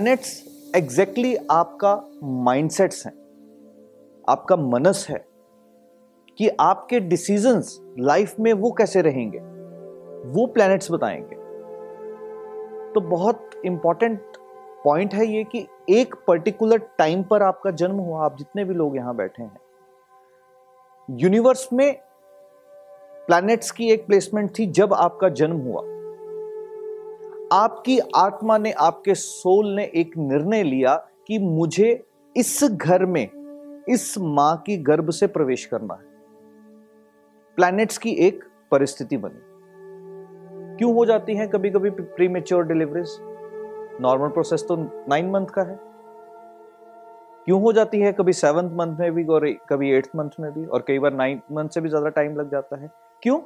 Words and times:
Planets 0.00 0.44
exactly 0.76 1.30
exactly 1.30 1.50
आपका 1.50 2.04
mindsets 2.24 3.06
हैं। 3.06 3.12
आपका 4.28 4.56
मनस 4.56 5.06
है 5.10 5.26
कि 6.38 6.48
आपके 6.48 7.00
डिसीजंस 7.00 7.80
लाइफ 7.98 8.34
में 8.40 8.52
वो 8.52 8.72
कैसे 8.72 9.02
रहेंगे? 9.02 9.38
वो 10.30 10.46
प्लैनेट्स 10.46 10.92
बताएँगे। 10.92 11.36
तो 12.92 13.00
बहुत 13.00 13.50
इंपॉर्टेंट 13.64 14.20
पॉइंट 14.84 15.14
है 15.14 15.26
ये 15.26 15.44
कि 15.44 15.66
एक 15.90 16.14
पर्टिकुलर 16.26 16.78
टाइम 16.78 17.22
पर 17.22 17.42
आपका 17.42 17.70
जन्म 17.70 17.96
हुआ। 17.96 18.24
आप 18.24 18.38
जितने 18.38 18.64
भी 18.64 18.74
लोग 18.74 18.96
यहाँ 18.96 19.16
बैठे 19.16 19.42
हैं। 19.42 19.60
यूनिवर्स 21.10 21.72
में 21.72 21.98
प्लैनेट्स 23.26 23.70
की 23.70 23.90
एक 23.90 24.06
प्लेसमेंट 24.06 24.58
थी 24.58 24.66
जब 24.66 24.94
आपका 24.94 25.28
जन्म 25.28 25.56
हुआ। 25.56 25.99
आपकी 27.52 27.98
आत्मा 28.16 28.58
ने, 28.58 28.72
आपके 28.72 29.14
सोल 29.14 29.68
ने 29.68 29.84
एक 29.94 30.16
निर्णय 30.18 30.62
लिया 30.62 30.94
कि 31.26 31.38
मुझे 31.38 32.04
इस 32.36 32.58
घर 32.64 33.04
में, 33.06 33.28
इस 33.88 34.14
माँ 34.18 34.62
की 34.66 34.76
गर्भ 34.76 35.10
से 35.10 35.26
प्रवेश 35.26 35.64
करना 35.64 35.94
है। 35.94 36.08
प्लैनेट्स 37.58 37.98
की 37.98 38.10
एक 38.26 38.44
परिस्थिति 38.70 39.16
बनी। 39.16 39.40
क्यों 40.78 40.94
हो 40.94 41.04
जाती 41.06 41.34
है 41.34 41.46
कभी 41.46 41.70
कभी 41.70 41.90
pre 41.90 42.28
mature 42.28 42.64
deliveries 42.64 43.16
normal 44.00 44.28
process 44.28 44.64
तो 44.68 44.76
नाइन 45.08 45.30
मंथ 45.30 45.46
का 45.46 45.62
है। 45.62 45.78
क्यों 47.46 47.60
हो 47.62 47.72
जाती 47.72 48.00
है 48.00 48.12
कभी 48.12 48.32
सेवंथ 48.32 48.76
मंथ 48.76 48.98
में 48.98 49.12
भी 49.12 49.24
और 49.24 49.50
कभी 49.70 49.90
एट्थ 49.90 50.10
मंथ 50.16 50.30
में 50.40 50.50
भी? 50.52 50.64
और 50.66 50.84
कई 50.88 50.98
बार 50.98 51.12
नाइन्थ 51.12 51.52
मंथ 51.52 51.68
से 51.68 51.80
भी 51.80 51.88
ज़्यादा 51.88 52.08
टाइम 52.08 52.36
लग 52.36 52.50
जाता 52.50 52.76
है। 52.76 52.90
क्यों? 53.22 53.38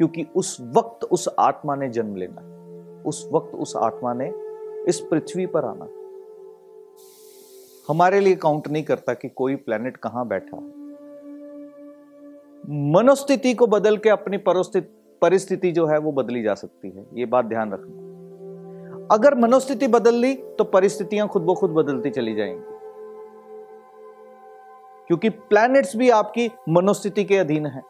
क्योंकि 0.00 0.26
उस 0.36 0.56
वक्त 0.76 1.04
उस 1.04 1.28
आत्मा 1.38 1.74
ने 1.76 1.88
जन्म 1.88 2.16
लेना 2.16 2.40
उस 3.06 3.28
वक्त 3.32 3.54
उस 3.54 3.76
आत्मा 3.76 4.12
ने 4.12 4.32
इस 4.88 5.00
पृथ्वी 5.00 5.46
पर 5.46 5.64
आना। 5.64 5.88
हमारे 7.88 8.20
लिए 8.20 8.34
काउंट 8.34 8.68
नहीं 8.68 8.84
करता 8.84 9.14
कि 9.14 9.28
कोई 9.28 9.56
प्लेनेट 9.56 9.96
कहाँ 9.96 10.26
बैठा 10.28 10.56
मनोस्थिति 12.70 13.54
को 13.54 13.66
बदल 13.66 13.96
के 13.96 14.08
अपनी 14.08 14.36
परिस्थिति 15.22 15.72
जो 15.72 15.86
है 15.86 15.98
वो 15.98 16.12
बदली 16.12 16.42
जा 16.42 16.54
सकती 16.54 16.90
है। 16.90 17.06
ये 17.14 17.26
बात 17.26 17.44
ध्यान 17.44 17.72
रखना। 17.72 19.06
अगर 19.14 19.34
मनोस्थिति 19.34 19.88
बदल 19.88 20.14
ली 20.14 20.34
तो 20.34 20.64
परिस्थितियाँ 20.64 21.28
खुद 21.28 21.42
ब 21.42 21.54
खुद 21.54 21.70
बदलती 21.70 22.10
चली 22.10 22.34
जाएँगी। 22.34 22.64
क्योंकि 25.06 25.28
प्लैनेट्स 25.28 25.96
भी 25.96 26.10
आपकी 26.10 26.50
मनोस्थिति 26.68 27.24
के 27.24 27.36
अधीन 27.36 27.66
है। 27.66 27.82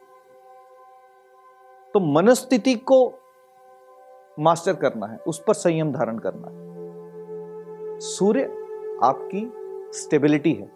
तो 1.94 2.00
मनस्थिति 2.00 2.74
को 2.74 3.19
मास्टर 4.40 4.74
करना 4.74 5.06
है, 5.06 5.18
उस 5.18 5.42
पर 5.48 5.54
संयम 5.54 5.92
धारण 5.92 6.18
करना 6.18 6.48
है। 6.48 7.98
सूर्य 8.00 8.44
आपकी 9.04 9.50
स्टेबिलिटी 9.94 10.52
है, 10.52 10.70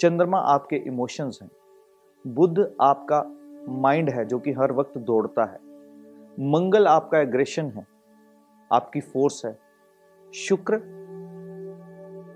चंद्रमा 0.00 0.38
आपके 0.46 0.76
इमोशंस 0.76 1.38
हैं 1.42 1.50
बुद्ध 2.24 2.76
आपका 2.80 3.22
माइंड 3.80 4.10
है 4.10 4.24
जो 4.24 4.38
कि 4.38 4.52
हर 4.52 4.72
वक्त 4.72 4.98
दौड़ता 4.98 5.44
है, 5.44 5.58
मंगल 6.50 6.86
आपका 6.86 7.18
एग्रेशन 7.18 7.70
है, 7.76 7.86
आपकी 8.70 9.00
फोर्स 9.00 9.44
है, 9.46 9.58
शुक्र 10.32 10.80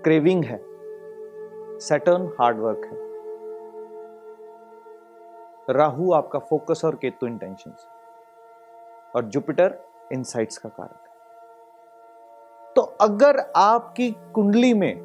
क्रेविंग 0.03 0.43
है 0.45 0.59
सैटर्न 1.79 2.27
हार्डवर्क 2.39 2.85
है। 2.85 3.01
राहु 5.69 6.11
आपका 6.13 6.39
फोकस 6.39 6.81
और 6.85 6.95
केतु 6.95 7.27
इंटेंशन 7.27 7.75
और 9.15 9.25
जुपिटर 9.25 9.77
इनसाइट्स 10.11 10.57
का 10.57 10.69
कारक 10.69 10.91
है। 10.91 11.11
तो 12.75 12.81
अगर 12.81 13.39
आपकी 13.55 14.09
कुंडली 14.33 14.73
में 14.73 14.95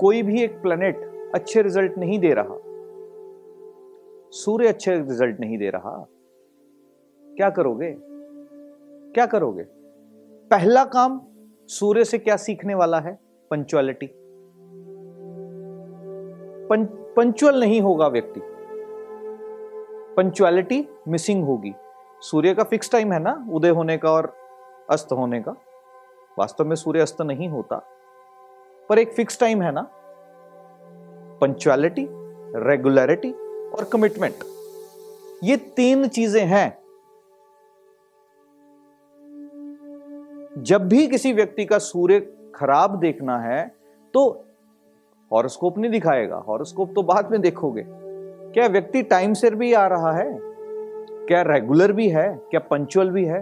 कोई 0.00 0.22
भी 0.22 0.42
एक 0.42 0.60
प्लेनेट 0.62 1.32
अच्छे 1.34 1.62
रिज़ल्ट 1.62 1.98
नहीं 1.98 2.18
दे 2.18 2.32
रहा, 2.34 2.56
सूर्य 4.32 4.68
अच्छे 4.68 4.94
रिज़ल्ट 4.94 5.40
नहीं 5.40 5.58
दे 5.58 5.70
रहा, 5.70 6.06
क्या 7.22 7.50
करोगे? 7.50 7.94
क्या 9.14 9.26
करोगे? 9.26 9.62
पहला 10.50 10.84
काम 10.84 11.20
सूर्य 11.68 12.04
से 12.04 12.18
क्या 12.18 12.36
सीखने 12.36 12.74
वाला 12.74 13.00
है? 13.00 13.18
पंचुअलिटी 13.50 14.10
पंचुअल 17.16 17.60
नहीं 17.60 17.80
होगा 17.80 18.06
व्यक्ति। 18.08 18.40
पंचुअलिटी 20.16 20.86
मिसिंग 21.08 21.44
होगी। 21.44 21.72
सूर्य 22.22 22.54
का 22.54 22.62
फिक्स 22.62 22.90
टाइम 22.92 23.12
है 23.12 23.18
ना, 23.18 23.32
उदय 23.52 23.68
होने 23.68 23.96
का 23.98 24.10
और 24.10 24.26
अस्त 24.90 25.12
होने 25.12 25.40
का। 25.40 25.52
वास्तव 26.38 26.64
में 26.64 26.76
सूर्य 26.76 27.00
अस्त 27.00 27.20
नहीं 27.22 27.48
होता, 27.48 27.76
पर 28.90 28.98
एक 28.98 29.12
फिक्स 29.12 29.40
टाइम 29.40 29.62
है 29.62 29.70
ना। 29.72 29.86
पंचुअलिटी 31.40 32.06
रेगुलरिटी 32.60 33.30
और 33.70 33.84
कमिटमेंट 33.92 34.44
ये 35.44 35.56
तीन 35.76 36.06
चीज़ें 36.08 36.44
हैं। 36.46 36.78
जब 40.60 40.88
भी 40.88 41.06
किसी 41.08 41.32
व्यक्ति 41.32 41.64
का 41.64 41.78
सूर्य 41.78 42.20
खराब 42.54 42.98
देखना 43.00 43.38
है 43.38 43.66
तो 44.14 44.28
हॉरोस्कोप 45.30 45.78
नहीं 45.78 45.90
दिखाएगा। 45.90 46.36
हॉरोस्कोप 46.48 46.92
तो 46.94 47.02
बाद 47.02 47.30
में 47.30 47.40
देखोगे। 47.40 47.84
क्या 47.86 48.66
व्यक्ति 48.68 49.02
टाइम 49.04 49.32
से 49.34 49.50
भी 49.50 49.72
आ 49.74 49.86
रहा 49.86 50.12
है? 50.12 50.28
क्या 51.26 51.42
रेगुलर 51.44 51.92
भी 51.92 52.08
है? 52.08 52.28
क्या 52.50 52.60
पंचुअल 52.60 53.10
भी 53.10 53.24
है? 53.24 53.40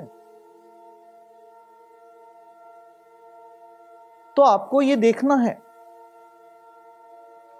तो 4.38 4.42
आपको 4.42 4.82
यह 4.82 4.96
देखना 4.96 5.34
है। 5.34 5.52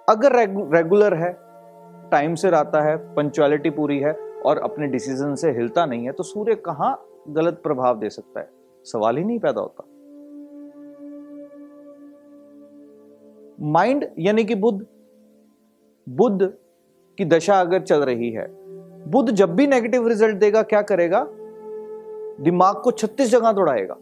अगर 0.09 0.35
रेगुलर 0.75 1.13
है 1.13 1.31
टाइम 2.11 2.35
से 2.35 2.49
रहता 2.49 2.81
है 2.81 2.95
पंचुअलिटी 3.15 3.69
पूरी 3.69 3.99
है 3.99 4.13
और 4.45 4.57
अपने 4.57 4.87
डिसीज़न 4.87 5.35
से 5.35 5.51
हिलता 5.51 5.85
नहीं 5.85 6.05
है 6.05 6.11
तो 6.11 6.23
सूर्य 6.23 6.55
कहाँ 6.55 7.05
गलत 7.29 7.59
प्रभाव 7.63 7.99
दे 7.99 8.09
सकता 8.09 8.39
है? 8.39 8.49
सवाल 8.85 9.17
ही 9.17 9.23
नहीं 9.23 9.39
पैदा 9.39 9.61
होता। 9.61 9.83
माइंड 13.61 14.09
यानी 14.19 14.43
कि 14.43 14.55
बुद्ध। 14.55 14.85
बुद्ध 16.07 16.53
की 17.17 17.25
दशा 17.25 17.59
अगर 17.61 17.81
चल 17.81 18.03
रही 18.03 18.31
है, 18.31 18.47
बुद्ध 19.07 19.31
जब 19.31 19.55
भी 19.55 19.67
नेगेटिव 19.67 20.07
रिज़ल्ट 20.07 20.35
देगा, 20.35 20.61
क्या 20.63 20.81
करेगा? 20.81 21.25
दिमाग 22.39 22.81
को 22.81 22.91
36 22.91 23.31
जगह 23.31 23.51
दौड़ाएगा। 23.51 23.95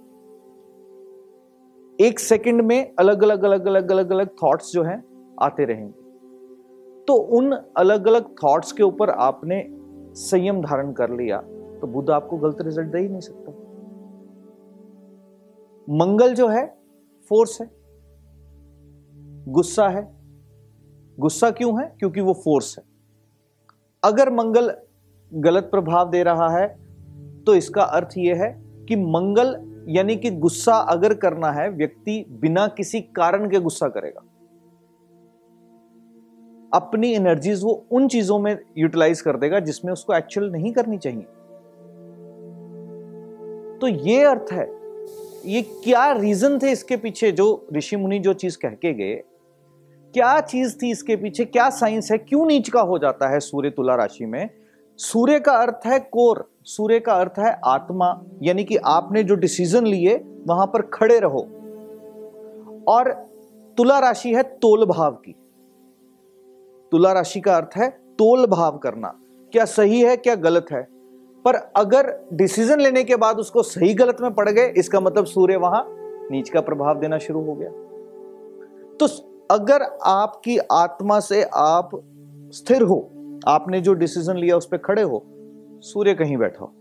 एक 2.02 2.19
सेकंड 2.19 2.62
में 2.62 2.94
अलग 3.00 3.24
अलग 3.24 3.44
अलग 3.44 3.66
अलग 3.66 3.91
अलग 3.91 4.12
अलग 4.12 4.30
थॉट्स 4.44 4.72
जो 4.72 4.84
हैं 4.84 5.03
आते 5.41 5.66
रहेंगे। 5.66 7.06
तो 7.06 7.13
उन 7.13 7.52
अलग 7.78 8.08
अलग 8.08 8.30
थॉट्स 8.44 8.72
के 8.72 8.84
ऊपर 8.84 9.09
आपने 9.09 9.68
संयम 10.13 10.62
धारण 10.62 10.91
कर 10.94 11.09
लिया 11.09 11.38
तो 11.81 11.88
बुद्ध 11.88 12.09
आपको 12.09 12.38
गलत 12.38 12.58
रिज़ल्ट 12.62 12.91
दे 12.91 13.00
ही 13.00 13.08
नहीं 13.08 13.19
सकता। 13.19 13.52
मंगल 15.96 16.34
जो 16.34 16.47
है 16.47 16.66
फोर्स 17.30 17.62
है। 17.62 17.69
गुस्सा 19.47 19.90
है। 19.90 20.16
गुस्सा 21.19 21.52
क्यों 21.52 21.81
है? 21.81 21.96
क्योंकि 22.00 22.22
वो 22.22 22.34
फोर्स 22.34 22.78
है। 22.79 22.84
अगर 24.03 24.34
मंगल 24.34 24.74
गलत 25.34 25.64
प्रभाव 25.64 26.09
दे 26.09 26.24
रहा 26.24 26.50
है 26.50 26.68
तो 27.44 27.56
इसका 27.56 27.84
अर्थ 27.84 28.18
यह 28.18 28.44
है 28.44 28.66
कि 28.87 28.95
मंगल 28.95 29.55
यानी 29.89 30.15
कि 30.15 30.29
गुस्सा 30.29 30.73
अगर 30.73 31.13
करना 31.13 31.51
है, 31.51 31.69
व्यक्ति 31.69 32.25
बिना 32.29 32.67
किसी 32.67 33.01
कारण 33.01 33.49
के 33.49 33.59
गुस्सा 33.59 33.87
करेगा। 33.87 34.21
अपनी 36.73 37.11
एनर्जीज 37.13 37.63
वो 37.63 37.85
उन 37.91 38.07
चीज़ों 38.07 38.39
में 38.39 38.57
यूटिलाइज 38.77 39.21
कर 39.21 39.37
देगा 39.37 39.59
जिसमें 39.59 39.93
उसको 39.93 40.13
एक्चुअल 40.13 40.49
नहीं 40.51 40.72
करनी 40.72 40.97
चाहिए। 40.97 41.25
तो 43.81 43.87
ये 43.87 44.23
अर्थ 44.23 44.51
है, 44.51 44.67
ये 45.45 45.61
क्या 45.61 46.11
रीजन 46.11 46.59
थे 46.59 46.72
इसके 46.72 46.97
पीछे 46.97 47.31
जो 47.31 47.67
ऋषि 47.73 47.95
मुनि 47.95 48.19
जो 48.19 48.33
चीज़ 48.33 48.57
कह 48.57 48.69
के 48.69 48.93
गए? 48.93 49.16
क्या 50.13 50.40
चीज़ 50.41 50.78
थी 50.81 50.91
इसके 50.91 51.16
पीछे? 51.16 51.45
क्या 51.45 51.69
साइंस 51.69 52.11
है? 52.11 52.17
क्यों 52.17 52.45
नीच 52.45 52.69
का 52.69 52.81
हो 52.81 52.97
जाता 52.97 53.28
है 53.28 53.40
सूर्य 53.40 53.69
तुला 53.69 53.95
राशि 53.95 54.25
में? 54.25 54.49
सूर्य 54.97 55.40
का 55.40 55.52
अर्थ 55.52 55.79
है 55.85 55.99
कोर, 55.99 56.49
सूर्य 56.64 56.99
का 56.99 57.14
अर्थ 57.14 57.34
है 57.40 57.59
आत्मा, 57.66 58.22
यानी 58.44 58.64
कि 58.64 58.78
आपने 58.78 59.23
जो 59.23 59.35
डिसीज़न 59.35 59.88
लिए, 59.88 60.26
वहाँ 60.47 60.67
पर 60.67 60.82
खड़े 60.82 61.20
रहो। 61.20 61.47
और 62.88 63.14
तुला 63.78 63.99
राशि 63.99 64.34
है 64.34 64.44
तोल 64.44 64.85
भाव 64.85 65.11
की। 65.11 65.35
तुला 66.91 67.11
राशि 67.11 67.40
का 67.40 67.55
अर्थ 67.55 67.70
है 67.78 67.90
तोल 67.90 68.46
भाव 68.46 68.78
करना। 68.78 69.20
क्या 69.52 69.66
सही 69.66 70.02
है, 70.02 70.17
क्या 70.17 70.35
गलत 70.35 70.66
है? 70.72 70.88
पर 71.46 71.55
अगर 71.55 72.28
डिसीज़न 72.34 72.79
लेने 72.79 73.03
के 73.03 73.16
बाद 73.16 73.38
उसको 73.38 73.64
सही 73.64 73.93
गलत 73.93 74.17
में 74.22 74.34
पड़ 74.34 74.50
गए, 74.50 74.73
इसका 74.78 75.00
मतलब 75.00 75.26
सूर्य 75.26 75.55
वहाँ 75.55 75.85
नीच 76.32 76.50
का 76.50 76.61
प्रभाव 76.61 77.00
देना 77.00 77.17
शुरू 77.17 77.41
हो 77.41 77.53
गया। 77.53 77.70
तो 78.97 79.08
अगर 79.52 79.82
आपकी 80.05 80.58
आत्मा 80.58 81.20
से 81.20 81.43
आप 81.43 81.90
स्थिर 82.52 82.82
हो 82.82 83.09
आपने 83.47 83.81
जो 83.81 83.93
डिसीज़न 83.93 84.37
लिया 84.37 84.57
उस 84.57 84.67
पर 84.67 84.78
खड़े 84.78 85.01
हो 85.01 85.23
सूर्य 85.84 86.13
कहीं 86.13 86.37
बैठा 86.37 86.59
हो। 86.61 86.73